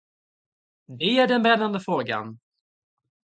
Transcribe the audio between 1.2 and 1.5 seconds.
den